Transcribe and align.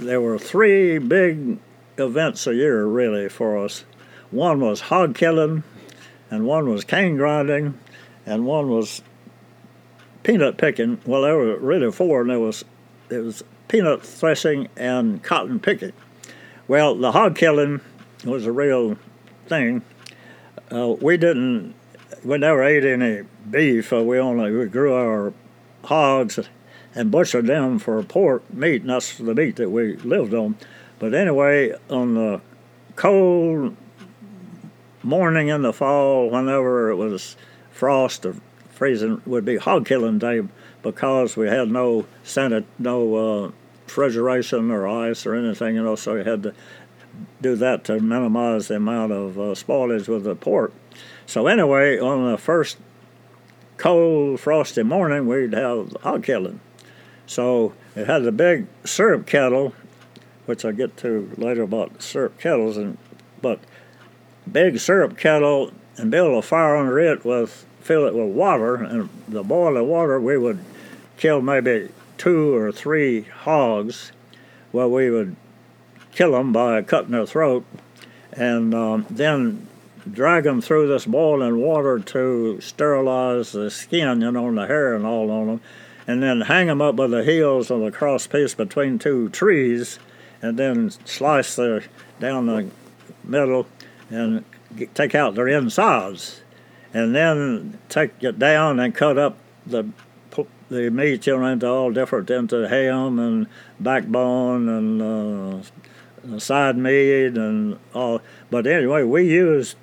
there 0.00 0.20
were 0.20 0.38
three 0.38 0.98
big 0.98 1.58
events 1.98 2.46
a 2.46 2.54
year 2.54 2.84
really 2.86 3.28
for 3.28 3.58
us. 3.58 3.84
One 4.30 4.60
was 4.60 4.80
hog 4.80 5.14
killing, 5.14 5.62
and 6.30 6.46
one 6.46 6.68
was 6.68 6.84
cane 6.84 7.16
grinding, 7.16 7.78
and 8.24 8.46
one 8.46 8.70
was 8.70 9.02
peanut 10.22 10.56
picking. 10.56 11.00
Well, 11.04 11.22
there 11.22 11.36
were 11.36 11.56
really 11.58 11.92
four, 11.92 12.22
and 12.22 12.30
there 12.30 12.40
was 12.40 12.64
it 13.10 13.18
was 13.18 13.42
peanut 13.68 14.02
threshing 14.02 14.68
and 14.76 15.22
cotton 15.22 15.60
picking. 15.60 15.92
Well, 16.68 16.94
the 16.94 17.12
hog 17.12 17.36
killing 17.36 17.80
was 18.24 18.46
a 18.46 18.52
real 18.52 18.96
thing. 19.46 19.82
Uh, 20.72 20.94
we 21.00 21.16
didn't, 21.16 21.74
we 22.24 22.38
never 22.38 22.62
ate 22.62 22.84
any 22.84 23.24
beef. 23.50 23.92
Uh, 23.92 24.02
we 24.02 24.18
only 24.18 24.52
we 24.52 24.66
grew 24.66 24.94
our 24.94 25.32
hogs 25.84 26.38
and 26.94 27.10
butchered 27.10 27.46
them 27.46 27.78
for 27.78 28.02
pork 28.02 28.52
meat, 28.52 28.82
and 28.82 28.90
that's 28.90 29.18
the 29.18 29.34
meat 29.34 29.56
that 29.56 29.70
we 29.70 29.96
lived 29.96 30.34
on. 30.34 30.56
But 30.98 31.14
anyway, 31.14 31.74
on 31.88 32.14
the 32.14 32.40
cold 32.96 33.76
morning 35.02 35.48
in 35.48 35.62
the 35.62 35.72
fall, 35.72 36.28
whenever 36.28 36.90
it 36.90 36.96
was 36.96 37.36
frost 37.70 38.26
or 38.26 38.36
freezing, 38.70 39.22
would 39.26 39.44
be 39.44 39.56
hog 39.56 39.86
killing 39.86 40.18
day 40.18 40.42
because 40.82 41.36
we 41.36 41.46
had 41.46 41.70
no 41.70 42.06
sanit- 42.24 42.64
no 42.78 43.14
uh, 43.14 43.50
refrigeration 43.84 44.70
or 44.70 44.86
ice 44.86 45.26
or 45.26 45.34
anything, 45.34 45.74
you 45.76 45.82
know, 45.82 45.96
so 45.96 46.14
we 46.14 46.24
had 46.24 46.42
to 46.42 46.54
do 47.40 47.56
that 47.56 47.84
to 47.84 48.00
minimize 48.00 48.68
the 48.68 48.76
amount 48.76 49.12
of 49.12 49.38
uh, 49.38 49.42
spoilage 49.54 50.08
with 50.08 50.24
the 50.24 50.34
pork. 50.34 50.72
So 51.26 51.46
anyway, 51.46 51.98
on 51.98 52.30
the 52.30 52.38
first 52.38 52.78
cold, 53.76 54.40
frosty 54.40 54.82
morning, 54.82 55.26
we'd 55.26 55.52
have 55.54 55.96
hog 56.02 56.24
killing. 56.24 56.60
So 57.30 57.74
it 57.94 58.08
had 58.08 58.24
the 58.24 58.32
big 58.32 58.66
syrup 58.84 59.24
kettle, 59.24 59.72
which 60.46 60.64
I'll 60.64 60.72
get 60.72 60.96
to 60.96 61.30
later 61.36 61.62
about 61.62 62.02
syrup 62.02 62.40
kettles, 62.40 62.76
and 62.76 62.98
but 63.40 63.60
big 64.50 64.80
syrup 64.80 65.16
kettle 65.16 65.70
and 65.96 66.10
build 66.10 66.36
a 66.36 66.42
fire 66.42 66.74
under 66.74 66.98
it 66.98 67.24
with 67.24 67.64
fill 67.78 68.04
it 68.06 68.14
with 68.14 68.34
water, 68.34 68.74
and 68.74 69.08
the 69.28 69.44
boiling 69.44 69.86
water 69.86 70.20
we 70.20 70.36
would 70.36 70.58
kill 71.18 71.40
maybe 71.40 71.90
two 72.18 72.52
or 72.52 72.72
three 72.72 73.22
hogs. 73.22 74.10
Well, 74.72 74.90
we 74.90 75.08
would 75.08 75.36
kill 76.10 76.32
them 76.32 76.52
by 76.52 76.82
cutting 76.82 77.12
their 77.12 77.26
throat, 77.26 77.64
and 78.32 78.74
um, 78.74 79.06
then 79.08 79.68
drag 80.10 80.42
them 80.42 80.60
through 80.60 80.88
this 80.88 81.06
boiling 81.06 81.58
water 81.58 82.00
to 82.00 82.60
sterilize 82.60 83.52
the 83.52 83.70
skin, 83.70 84.20
you 84.20 84.32
know, 84.32 84.48
and 84.48 84.58
the 84.58 84.66
hair 84.66 84.96
and 84.96 85.06
all 85.06 85.30
on 85.30 85.46
them, 85.46 85.60
and 86.10 86.22
then 86.22 86.40
hang 86.42 86.66
them 86.66 86.82
up 86.82 86.96
by 86.96 87.06
the 87.06 87.22
heels 87.22 87.70
of 87.70 87.80
the 87.80 87.92
cross 87.92 88.26
piece 88.26 88.52
between 88.54 88.98
two 88.98 89.28
trees, 89.28 90.00
and 90.42 90.58
then 90.58 90.90
slice 91.04 91.54
the 91.54 91.84
down 92.18 92.46
the 92.46 92.68
middle 93.22 93.66
and 94.10 94.44
get, 94.74 94.92
take 94.94 95.14
out 95.14 95.36
their 95.36 95.46
insides, 95.46 96.42
and 96.92 97.14
then 97.14 97.78
take 97.88 98.10
it 98.20 98.38
down 98.40 98.80
and 98.80 98.94
cut 98.94 99.16
up 99.16 99.36
the 99.64 99.88
the 100.68 100.90
meat, 100.90 101.26
you 101.26 101.36
know, 101.36 101.46
into 101.46 101.68
all 101.68 101.92
different 101.92 102.30
into 102.30 102.68
ham 102.68 103.18
and 103.18 103.46
backbone 103.78 104.68
and 104.68 105.02
uh, 105.02 106.38
side 106.38 106.76
meat 106.76 107.36
and 107.36 107.78
all. 107.94 108.20
But 108.50 108.66
anyway, 108.66 109.02
we 109.04 109.28
used 109.28 109.76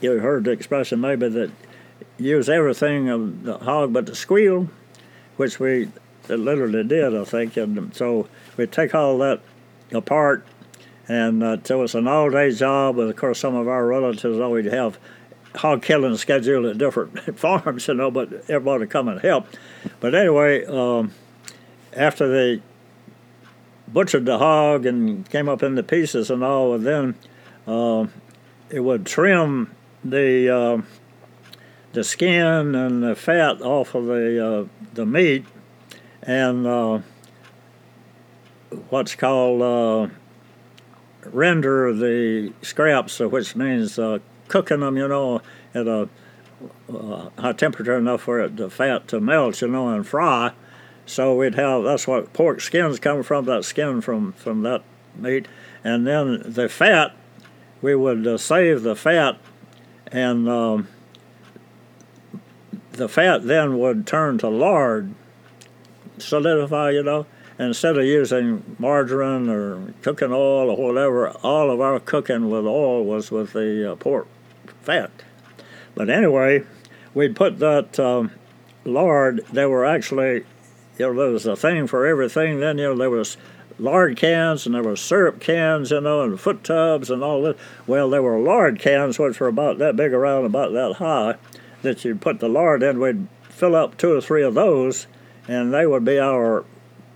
you 0.00 0.18
heard 0.18 0.44
the 0.44 0.50
expression 0.50 1.00
maybe 1.00 1.28
that 1.28 1.50
use 2.18 2.48
everything 2.48 3.08
of 3.08 3.44
the 3.44 3.58
hog 3.58 3.92
but 3.92 4.06
the 4.06 4.14
squeal, 4.14 4.68
which 5.36 5.60
we 5.60 5.88
literally 6.28 6.84
did, 6.84 7.14
I 7.14 7.24
think. 7.24 7.56
And 7.56 7.94
so 7.94 8.28
we 8.56 8.66
take 8.66 8.94
all 8.94 9.18
that 9.18 9.40
apart, 9.92 10.46
and 11.08 11.42
uh, 11.42 11.58
so 11.62 11.82
it's 11.82 11.94
an 11.94 12.08
all-day 12.08 12.52
job. 12.52 12.96
But 12.96 13.08
of 13.08 13.16
course, 13.16 13.38
some 13.38 13.54
of 13.54 13.68
our 13.68 13.86
relatives 13.86 14.38
always 14.38 14.70
have 14.70 14.98
hog 15.56 15.82
killing 15.82 16.16
scheduled 16.16 16.66
at 16.66 16.78
different 16.78 17.38
farms, 17.38 17.88
you 17.88 17.94
know, 17.94 18.10
but 18.10 18.32
everybody 18.48 18.86
come 18.86 19.08
and 19.08 19.20
help. 19.20 19.46
But 20.00 20.14
anyway, 20.14 20.64
um, 20.66 21.12
after 21.92 22.28
they 22.28 22.62
butchered 23.88 24.26
the 24.26 24.38
hog 24.38 24.86
and 24.86 25.28
came 25.30 25.48
up 25.48 25.62
into 25.62 25.82
pieces 25.82 26.30
and 26.30 26.42
all, 26.44 26.74
and 26.74 26.86
then 26.86 27.14
uh, 27.66 28.06
it 28.70 28.80
would 28.80 29.06
trim 29.06 29.70
the 30.04 30.50
uh, 30.50 30.82
the 31.96 32.04
skin 32.04 32.74
and 32.74 33.02
the 33.02 33.14
fat 33.14 33.62
off 33.62 33.94
of 33.94 34.04
the 34.04 34.46
uh, 34.46 34.64
the 34.92 35.06
meat, 35.06 35.46
and 36.22 36.66
uh, 36.66 37.00
what's 38.90 39.14
called 39.14 39.62
uh, 39.62 40.14
render 41.24 41.94
the 41.94 42.52
scraps, 42.60 43.18
which 43.18 43.56
means 43.56 43.98
cooking 44.48 44.80
them, 44.80 44.98
you 44.98 45.08
know, 45.08 45.40
at 45.72 45.86
a 45.86 46.06
uh, 46.92 47.30
high 47.38 47.54
temperature 47.54 47.96
enough 47.96 48.20
for 48.20 48.40
it, 48.40 48.58
the 48.58 48.68
fat 48.68 49.08
to 49.08 49.18
melt, 49.18 49.62
you 49.62 49.68
know, 49.68 49.88
and 49.88 50.06
fry. 50.06 50.52
So 51.06 51.34
we'd 51.34 51.54
have 51.54 51.82
that's 51.82 52.06
what 52.06 52.34
pork 52.34 52.60
skins 52.60 53.00
come 53.00 53.22
from, 53.22 53.46
that 53.46 53.64
skin 53.64 54.02
from 54.02 54.34
from 54.34 54.60
that 54.64 54.82
meat, 55.16 55.48
and 55.82 56.06
then 56.06 56.42
the 56.44 56.68
fat 56.68 57.16
we 57.80 57.94
would 57.94 58.26
uh, 58.26 58.36
save 58.36 58.82
the 58.82 58.94
fat, 58.94 59.38
and 60.12 60.46
um, 60.46 60.88
the 62.96 63.08
fat 63.08 63.44
then 63.44 63.78
would 63.78 64.06
turn 64.06 64.38
to 64.38 64.48
lard, 64.48 65.14
solidify, 66.18 66.90
you 66.90 67.02
know. 67.02 67.26
Instead 67.58 67.96
of 67.96 68.04
using 68.04 68.76
margarine 68.78 69.48
or 69.48 69.94
cooking 70.02 70.30
oil 70.30 70.70
or 70.70 70.92
whatever, 70.92 71.30
all 71.42 71.70
of 71.70 71.80
our 71.80 71.98
cooking 71.98 72.50
with 72.50 72.66
oil 72.66 73.02
was 73.02 73.30
with 73.30 73.54
the 73.54 73.92
uh, 73.92 73.96
pork 73.96 74.26
fat. 74.82 75.10
But 75.94 76.10
anyway, 76.10 76.64
we'd 77.14 77.34
put 77.34 77.58
that 77.60 77.98
um, 77.98 78.32
lard. 78.84 79.42
There 79.50 79.70
were 79.70 79.86
actually, 79.86 80.44
you 80.98 81.06
know, 81.06 81.14
there 81.14 81.30
was 81.30 81.46
a 81.46 81.56
thing 81.56 81.86
for 81.86 82.06
everything. 82.06 82.60
Then 82.60 82.76
you 82.76 82.84
know 82.84 82.96
there 82.96 83.08
was 83.08 83.38
lard 83.78 84.16
cans 84.16 84.66
and 84.66 84.74
there 84.74 84.82
were 84.82 84.96
syrup 84.96 85.40
cans, 85.40 85.90
you 85.90 86.00
know, 86.00 86.22
and 86.22 86.40
foot 86.40 86.64
tubs 86.64 87.10
and 87.10 87.22
all 87.22 87.42
that. 87.42 87.56
Well, 87.86 88.10
there 88.10 88.22
were 88.22 88.38
lard 88.38 88.78
cans 88.78 89.18
which 89.18 89.40
were 89.40 89.48
about 89.48 89.78
that 89.78 89.96
big 89.96 90.12
around, 90.12 90.44
about 90.44 90.72
that 90.72 90.94
high, 90.94 91.36
that 91.86 92.04
you'd 92.04 92.20
put 92.20 92.40
the 92.40 92.48
lard 92.48 92.82
in. 92.82 93.00
We'd 93.00 93.28
fill 93.48 93.74
up 93.74 93.96
two 93.96 94.12
or 94.12 94.20
three 94.20 94.42
of 94.42 94.54
those, 94.54 95.06
and 95.48 95.72
they 95.72 95.86
would 95.86 96.04
be 96.04 96.18
our 96.18 96.64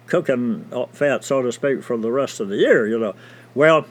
cooking 0.07 0.65
fat, 0.93 1.25
so 1.25 1.43
to 1.43 1.53
speak, 1.53 1.83
for 1.83 1.97
the 1.97 2.11
rest 2.11 2.41
of 2.41 2.49
the 2.49 2.57
year, 2.57 2.87
you 2.87 2.99
know. 2.99 3.15
Well, 3.55 3.87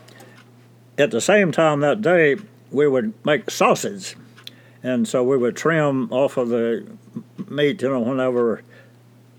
at 0.97 1.11
the 1.11 1.21
same 1.21 1.51
time 1.51 1.79
that 1.81 2.01
day, 2.01 2.37
we 2.71 2.87
would 2.87 3.13
make 3.25 3.49
sausage. 3.49 4.15
And 4.81 5.07
so 5.07 5.23
we 5.23 5.37
would 5.37 5.55
trim 5.55 6.11
off 6.11 6.37
of 6.37 6.49
the 6.49 6.85
meat, 7.49 7.81
you 7.81 7.89
know, 7.89 7.99
whenever 7.99 8.63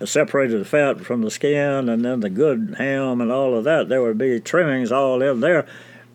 separated 0.04 0.60
the 0.60 0.64
fat 0.64 1.04
from 1.04 1.22
the 1.22 1.30
skin 1.30 1.88
and 1.88 2.04
then 2.04 2.20
the 2.20 2.30
good 2.30 2.76
ham 2.78 3.20
and 3.20 3.30
all 3.30 3.56
of 3.56 3.64
that. 3.64 3.88
There 3.88 4.02
would 4.02 4.18
be 4.18 4.40
trimmings 4.40 4.92
all 4.92 5.20
in 5.22 5.40
there. 5.40 5.66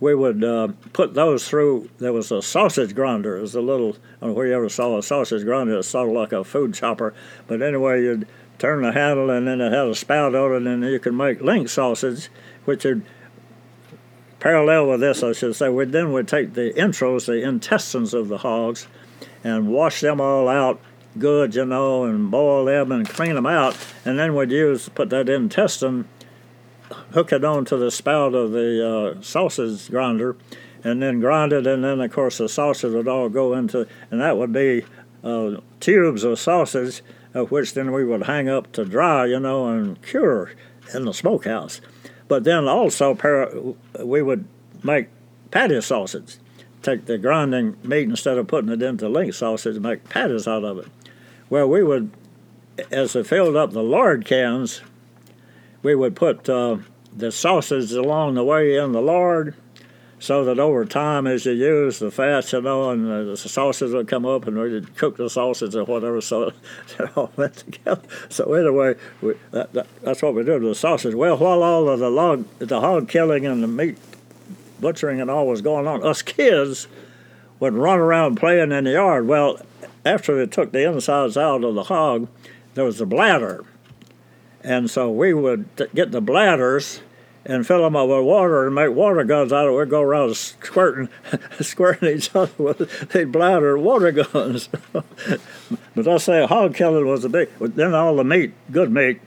We 0.06 0.14
would 0.14 0.44
uh, 0.44 0.68
put 0.94 1.16
those 1.16 1.48
through. 1.48 1.90
There 1.98 2.14
was 2.14 2.32
a 2.32 2.40
sausage 2.40 2.94
grinder. 2.94 3.38
It 3.38 3.42
was 3.42 3.56
a 3.56 3.62
little, 3.62 3.98
I 4.22 4.28
don't 4.28 4.36
know 4.36 4.42
ever 4.44 4.70
saw 4.70 5.00
a 5.00 5.02
sausage 5.02 5.44
grinder. 5.44 5.80
It's 5.80 5.88
sort 5.88 6.10
of 6.10 6.14
like 6.14 6.32
a 6.32 6.44
food 6.44 6.76
chopper. 6.76 7.16
But 7.48 7.64
anyway, 7.64 8.04
you'd 8.04 8.28
turn 8.60 8.84
the 8.84 8.92
handle 8.92 9.32
and 9.32 9.48
then 9.48 9.62
it 9.62 9.72
had 9.72 9.88
a 9.88 9.96
spout 9.96 10.36
on 10.36 10.68
it 10.68 10.72
and 10.72 10.84
you 10.84 11.00
could 11.00 11.16
make 11.16 11.42
link 11.42 11.70
sausage, 11.70 12.30
which 12.66 12.84
would 12.84 13.04
parallel 14.40 14.90
with 14.90 15.00
this, 15.00 15.24
I 15.24 15.32
should 15.32 15.56
say. 15.56 15.70
We 15.70 15.86
then 15.86 16.14
would 16.14 16.28
take 16.28 16.54
the 16.54 16.72
intros, 16.74 17.26
the 17.26 17.42
intestines 17.42 18.14
of 18.14 18.28
the 18.28 18.38
hogs, 18.38 18.86
and 19.44 19.70
wash 19.70 20.02
them 20.02 20.22
all 20.22 20.48
out 20.48 20.80
good, 21.18 21.56
you 21.56 21.66
know, 21.66 22.04
and 22.04 22.30
boil 22.30 22.66
them 22.66 22.92
and 22.92 23.10
clean 23.10 23.34
them 23.34 23.48
out, 23.48 23.76
and 24.06 24.20
then 24.20 24.36
we'd 24.36 24.52
use 24.52 24.88
put 24.88 25.10
that 25.10 25.30
intestine, 25.30 26.08
hook 27.14 27.32
it 27.32 27.44
onto 27.44 27.78
the 27.78 27.92
spout 27.92 28.34
of 28.34 28.52
the 28.52 29.16
uh, 29.18 29.22
sausage 29.22 29.90
grinder, 29.90 30.36
and 30.84 31.02
then 31.02 31.20
grind 31.20 31.54
it, 31.54 31.66
and 31.66 31.84
then 31.84 32.00
of 32.02 32.12
course 32.12 32.38
the 32.38 32.50
sausage 32.50 32.94
would 32.94 33.08
all 33.08 33.30
go 33.30 33.54
into, 33.54 33.88
and 34.12 34.22
that 34.22 34.38
would 34.38 34.54
be 34.54 34.86
uh, 35.24 35.58
tubes 35.80 36.24
of 36.24 36.40
sausage, 36.40 37.02
of 37.34 37.52
which 37.52 37.74
then 37.74 37.92
we 37.92 38.06
would 38.06 38.24
hang 38.24 38.48
up 38.48 38.72
to 38.72 38.86
dry, 38.86 39.26
you 39.26 39.40
know, 39.40 39.68
and 39.68 40.02
cure 40.02 40.52
in 40.94 41.06
the 41.06 41.14
smokehouse. 41.14 41.82
But 42.28 42.44
then 42.44 42.68
also 42.68 43.18
we 44.00 44.22
would 44.22 44.48
make 44.84 45.10
patty 45.52 45.82
sausage. 45.82 46.38
Take 46.82 47.06
the 47.06 47.18
grinding 47.18 47.78
meat 47.84 48.08
instead 48.08 48.38
of 48.38 48.48
putting 48.48 48.70
it 48.70 48.82
into 48.82 49.10
link 49.10 49.34
sausage, 49.34 49.80
make 49.80 50.08
patties 50.08 50.48
out 50.48 50.64
of 50.64 50.78
it. 50.78 50.88
Well, 51.50 51.68
we 51.68 51.84
would, 51.84 52.12
as 52.92 53.14
they 53.14 53.24
filled 53.24 53.56
up 53.56 53.72
the 53.72 53.84
lard 53.84 54.26
cans, 54.26 54.82
we 55.86 55.94
would 55.94 56.16
put 56.16 56.50
uh, 56.50 56.78
the 57.16 57.32
sausage 57.32 57.92
along 57.92 58.34
the 58.34 58.44
way 58.44 58.76
in 58.76 58.92
the 58.92 59.02
lard, 59.02 59.54
so 60.18 60.44
that 60.44 60.58
over 60.58 60.84
time, 60.84 61.28
as 61.28 61.46
you 61.46 61.52
use 61.52 62.00
the 62.00 62.10
fat, 62.10 62.52
you 62.52 62.62
know, 62.62 62.90
and 62.90 63.30
the, 63.30 63.38
sausage 63.38 63.92
would 63.92 64.08
come 64.08 64.26
up, 64.26 64.48
and 64.48 64.58
we'd 64.58 64.96
cook 64.96 65.18
the 65.18 65.30
sausage 65.30 65.76
or 65.76 65.84
whatever, 65.84 66.22
so 66.22 66.52
it 67.00 67.16
all 67.16 67.32
went 67.36 67.58
together. 67.58 68.02
So 68.30 68.52
anyway, 68.54 68.96
we, 69.22 69.36
that, 69.52 69.74
that, 69.74 69.88
that's 70.02 70.24
what 70.24 70.34
we 70.34 70.44
did 70.44 70.64
with 70.64 70.72
the 70.72 70.76
sausage. 70.76 71.14
Well, 71.14 71.38
while 71.38 71.62
all 71.62 71.88
of 71.88 72.00
the 72.00 72.10
log, 72.10 72.48
the 72.58 72.82
hog 72.82 73.08
killing 73.08 73.46
and 73.46 73.62
the 73.62 73.68
meat 73.68 74.00
butchering 74.80 75.22
and 75.22 75.30
all 75.30 75.46
was 75.46 75.62
going 75.62 75.86
on, 75.86 76.04
us 76.04 76.24
kids 76.24 76.88
would 77.60 77.76
run 77.76 78.00
around 78.00 78.38
playing 78.38 78.72
in 78.72 78.86
the 78.86 78.94
yard. 78.94 79.28
Well, 79.28 79.60
after 80.04 80.36
they 80.36 80.50
took 80.50 80.72
the 80.72 80.90
insides 80.90 81.38
out 81.38 81.64
of 81.64 81.76
the 81.76 81.84
hog, 81.84 82.28
there 82.74 82.86
was 82.86 82.98
the 82.98 83.06
bladder, 83.06 83.64
and 84.66 84.90
so 84.90 85.12
we 85.12 85.32
would 85.32 85.78
t- 85.78 85.86
get 85.94 86.12
the 86.12 86.22
bladders 86.22 87.02
and 87.46 87.68
fill 87.68 87.84
them 87.84 87.96
up 87.96 88.10
with 88.10 88.26
water 88.26 88.66
and 88.66 88.74
make 88.74 88.90
water 88.90 89.24
guns 89.24 89.54
out 89.54 89.68
of 89.68 89.74
it. 89.74 89.78
We'd 89.78 89.90
go 89.90 90.02
around 90.02 90.36
squirting, 90.36 91.08
squirting 91.62 92.18
each 92.18 92.36
other 92.36 92.52
with 92.58 93.10
these 93.14 93.28
bladder 93.28 93.78
water 93.78 94.12
guns. 94.12 94.68
but 95.96 96.08
I 96.08 96.18
say 96.18 96.46
hog 96.48 96.74
killing 96.74 97.06
was 97.08 97.24
a 97.24 97.30
big. 97.30 97.50
Then 97.60 97.94
all 97.94 98.16
the 98.16 98.24
meat, 98.24 98.54
good 98.72 98.92
meat, 98.92 99.22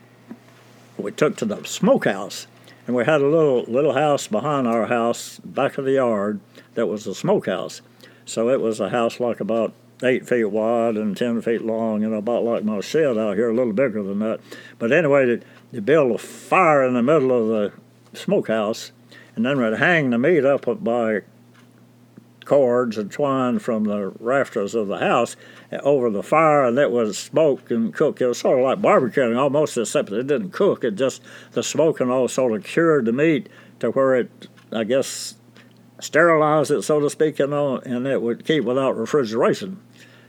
we 0.96 1.12
took 1.12 1.36
to 1.36 1.44
the 1.44 1.62
smokehouse, 1.62 2.48
and 2.88 2.96
we 2.96 3.04
had 3.04 3.20
a 3.20 3.28
little 3.28 3.62
little 3.62 3.94
house 3.94 4.26
behind 4.26 4.66
our 4.66 4.86
house, 4.86 5.38
back 5.44 5.78
of 5.78 5.84
the 5.84 5.92
yard, 5.92 6.40
that 6.74 6.88
was 6.88 7.06
a 7.06 7.14
smokehouse. 7.14 7.80
So 8.24 8.50
it 8.50 8.60
was 8.60 8.80
a 8.80 8.90
house 8.90 9.20
like 9.20 9.38
about 9.38 9.72
eight 10.02 10.28
feet 10.28 10.44
wide 10.44 10.96
and 10.96 11.16
ten 11.16 11.40
feet 11.42 11.62
long, 11.62 12.04
and 12.04 12.14
about 12.14 12.44
like 12.44 12.64
my 12.64 12.80
shed 12.80 13.18
out 13.18 13.36
here, 13.36 13.50
a 13.50 13.54
little 13.54 13.72
bigger 13.72 14.02
than 14.02 14.20
that. 14.20 14.40
But 14.78 14.92
anyway, 14.92 15.40
they 15.72 15.80
built 15.80 16.14
a 16.14 16.18
fire 16.18 16.84
in 16.84 16.94
the 16.94 17.02
middle 17.02 17.32
of 17.32 17.48
the 17.48 18.18
smokehouse, 18.18 18.92
and 19.36 19.44
then 19.44 19.60
we'd 19.60 19.78
hang 19.78 20.10
the 20.10 20.18
meat 20.18 20.44
up 20.44 20.66
by 20.82 21.22
cords 22.44 22.96
and 22.96 23.12
twine 23.12 23.58
from 23.58 23.84
the 23.84 24.10
rafters 24.18 24.74
of 24.74 24.88
the 24.88 24.98
house 24.98 25.36
over 25.82 26.08
the 26.08 26.22
fire, 26.22 26.64
and 26.64 26.78
it 26.78 26.90
would 26.90 27.14
smoke 27.14 27.70
and 27.70 27.92
cook. 27.92 28.20
It 28.20 28.26
was 28.26 28.38
sort 28.38 28.58
of 28.58 28.64
like 28.64 28.80
barbecuing 28.80 29.38
almost, 29.38 29.76
except 29.76 30.10
it 30.10 30.26
didn't 30.26 30.52
cook. 30.52 30.82
It 30.82 30.92
just 30.92 31.22
the 31.52 31.62
smoke 31.62 32.00
and 32.00 32.10
all 32.10 32.26
sort 32.26 32.54
of 32.54 32.64
cured 32.64 33.04
the 33.04 33.12
meat 33.12 33.48
to 33.80 33.90
where 33.90 34.14
it, 34.16 34.48
I 34.72 34.84
guess, 34.84 35.34
sterilized 36.00 36.70
it, 36.70 36.82
so 36.82 37.00
to 37.00 37.10
speak, 37.10 37.38
you 37.38 37.48
know, 37.48 37.78
and 37.78 38.06
it 38.06 38.22
would 38.22 38.44
keep 38.44 38.64
without 38.64 38.96
refrigeration. 38.96 39.80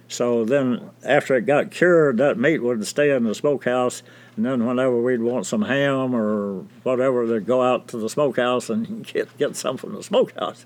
So 0.10 0.44
then, 0.44 0.90
after 1.04 1.36
it 1.38 1.46
got 1.46 1.72
cured, 1.72 2.18
that 2.18 2.38
meat 2.38 2.60
would 2.60 2.86
stay 2.86 3.12
in 3.12 3.24
the 3.24 3.36
smokehouse 3.36 4.04
and 4.40 4.46
then 4.46 4.66
whenever 4.66 5.02
we'd 5.02 5.20
want 5.20 5.46
some 5.46 5.64
ham 5.64 6.16
or 6.16 6.66
whatever, 6.84 7.28
they'd 7.28 7.46
go 7.46 7.62
out 7.62 7.90
to 7.90 7.98
the 7.98 8.08
smokehouse 8.08 8.70
and 8.70 9.06
get, 9.14 9.38
get 9.38 9.58
some 9.58 9.76
from 9.76 9.94
the 9.94 10.02
smokehouse. 10.02 10.64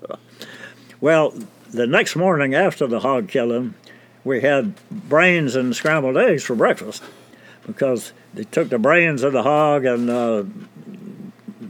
Well, 1.00 1.34
the 1.70 1.84
next 1.84 2.14
morning 2.14 2.54
after 2.54 2.86
the 2.86 3.00
hog 3.00 3.26
killing, 3.26 3.74
we 4.22 4.42
had 4.42 4.74
brains 4.92 5.56
and 5.56 5.74
scrambled 5.74 6.16
eggs 6.16 6.44
for 6.44 6.54
breakfast 6.54 7.02
because 7.66 8.12
they 8.32 8.44
took 8.44 8.68
the 8.68 8.78
brains 8.78 9.24
of 9.24 9.32
the 9.32 9.42
hog 9.42 9.84
and 9.84 10.08
uh, 10.08 10.44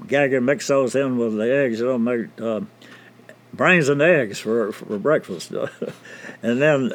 gag 0.07 0.35
and 0.35 0.45
mix 0.45 0.69
those 0.69 0.95
in 0.95 1.17
with 1.17 1.39
the 1.39 1.51
eggs. 1.51 1.81
You 1.81 1.87
know, 1.87 1.99
make 1.99 2.39
uh, 2.39 2.61
brains 3.55 3.89
and 3.89 4.03
eggs 4.03 4.41
for, 4.41 4.73
for 4.73 4.99
breakfast. 4.99 5.53
and 6.43 6.61
then 6.61 6.93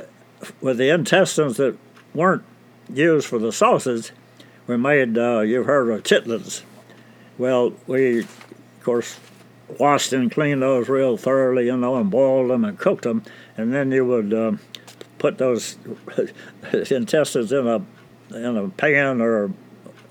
with 0.62 0.78
the 0.78 0.90
intestines 0.90 1.58
that 1.58 1.78
weren't 2.14 2.44
used 2.92 3.28
for 3.28 3.40
the 3.40 3.52
sausage, 3.52 4.12
we 4.68 4.78
made, 4.78 5.18
uh, 5.18 5.40
you've 5.40 5.66
heard 5.66 5.90
of 5.90 6.04
chitlins. 6.04 6.64
Well, 7.38 7.74
we, 7.88 8.20
of 8.20 8.84
course, 8.84 9.20
washed 9.78 10.14
and 10.14 10.32
cleaned 10.32 10.62
those 10.62 10.90
real 10.90 11.18
thoroughly, 11.18 11.66
you 11.68 11.78
know, 11.78 11.96
and 11.96 12.10
boiled 12.10 12.50
them 12.50 12.66
and 12.66 12.78
cooked 12.78 13.04
them. 13.04 13.24
And 13.58 13.74
then 13.74 13.92
you 13.92 14.06
would 14.06 14.34
uh, 14.34 14.54
put 15.18 15.38
those 15.38 15.78
intestines 16.92 17.52
in 17.52 17.68
a 17.68 17.82
in 18.32 18.58
a 18.58 18.70
pan 18.70 19.22
or 19.22 19.52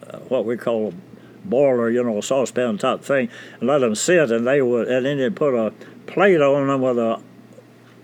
uh, 0.08 0.18
what 0.20 0.44
we 0.44 0.56
call 0.56 0.88
a 0.88 1.46
boiler, 1.46 1.90
you 1.90 2.02
know, 2.02 2.18
a 2.18 2.22
saucepan 2.22 2.78
type 2.78 3.02
thing, 3.02 3.28
and 3.60 3.68
let 3.68 3.78
them 3.78 3.94
sit. 3.94 4.30
And 4.30 4.46
they 4.46 4.60
would, 4.62 4.88
and 4.88 5.06
then 5.06 5.18
you 5.18 5.30
put 5.30 5.54
a 5.54 5.72
plate 6.06 6.40
on 6.40 6.66
them 6.66 6.80
with 6.80 6.98
a 6.98 7.20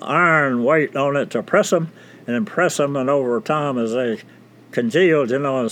iron 0.03 0.63
weight 0.65 0.95
on 0.97 1.17
it 1.17 1.31
to 1.31 1.43
press 1.43 1.71
them, 1.71 1.91
and 2.27 2.37
impress 2.37 2.77
them. 2.77 2.97
And 2.97 3.11
over 3.11 3.41
time, 3.41 3.79
as 3.79 3.93
they 3.93 4.21
congealed, 4.71 5.31
you 5.31 5.39
know, 5.39 5.69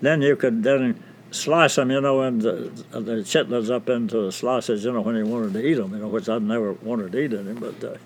then 0.00 0.22
you 0.22 0.36
could 0.36 0.62
then 0.62 1.02
slice 1.30 1.76
them, 1.76 1.90
you 1.90 2.00
know, 2.00 2.22
and 2.22 2.40
the, 2.40 2.72
the 2.90 3.22
chitlins 3.22 3.70
up 3.70 3.88
into 3.88 4.20
the 4.22 4.32
slices, 4.32 4.84
you 4.84 4.92
know, 4.92 5.02
when 5.02 5.16
you 5.16 5.26
wanted 5.26 5.52
to 5.52 5.66
eat 5.66 5.74
them, 5.74 5.92
you 5.92 5.98
know, 5.98 6.08
which 6.08 6.28
I 6.28 6.38
never 6.38 6.72
wanted 6.72 7.12
to 7.12 7.18
eat 7.18 7.32
any, 7.32 7.52
but 7.52 7.84
uh, 7.84 7.96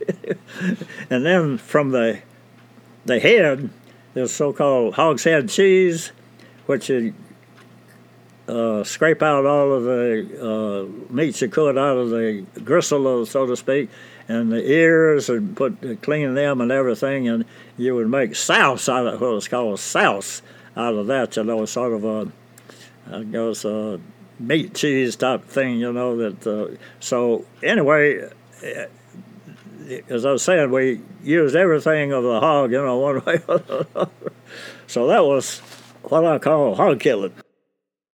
and 1.10 1.24
then 1.24 1.58
from 1.58 1.90
the 1.90 2.20
the 3.04 3.18
head, 3.18 3.70
there's 4.12 4.32
so-called 4.32 4.94
hog's 4.94 5.24
head 5.24 5.48
cheese, 5.48 6.12
which 6.66 6.90
you 6.90 7.14
uh, 8.50 8.84
scrape 8.84 9.22
out 9.22 9.46
all 9.46 9.72
of 9.72 9.84
the 9.84 10.26
uh, 10.40 11.12
meats 11.12 11.40
you 11.40 11.48
could 11.48 11.78
out 11.78 11.96
of 11.96 12.10
the 12.10 12.44
gristle, 12.64 13.24
so 13.24 13.46
to 13.46 13.56
speak, 13.56 13.88
and 14.28 14.50
the 14.50 14.70
ears 14.70 15.28
and 15.28 15.56
put 15.56 16.02
clean 16.02 16.34
them 16.34 16.60
and 16.60 16.72
everything, 16.72 17.28
and 17.28 17.44
you 17.76 17.94
would 17.94 18.08
make 18.08 18.34
sauce 18.34 18.88
out 18.88 19.06
of 19.06 19.20
what 19.20 19.32
was 19.32 19.48
called 19.48 19.78
sauce 19.78 20.42
out 20.76 20.94
of 20.94 21.06
that. 21.06 21.36
You 21.36 21.44
know, 21.44 21.64
sort 21.64 21.92
of 21.92 22.04
a, 22.04 22.32
I 23.12 23.22
guess 23.22 23.64
a 23.64 24.00
meat 24.40 24.74
cheese 24.74 25.14
type 25.16 25.44
thing. 25.44 25.78
You 25.78 25.92
know 25.92 26.16
that. 26.16 26.46
Uh, 26.46 26.76
so 26.98 27.44
anyway, 27.62 28.28
eh, 28.62 28.86
as 30.08 30.24
I 30.24 30.32
was 30.32 30.42
saying, 30.42 30.70
we 30.72 31.00
used 31.22 31.54
everything 31.54 32.12
of 32.12 32.24
the 32.24 32.40
hog. 32.40 32.72
You 32.72 32.84
know, 32.84 32.98
one 33.10 33.24
way 33.24 33.40
or 33.46 33.62
another. 33.68 34.10
So 34.88 35.06
that 35.06 35.24
was 35.24 35.60
what 36.02 36.24
I 36.24 36.38
call 36.38 36.74
hog 36.74 36.98
killing. 36.98 37.32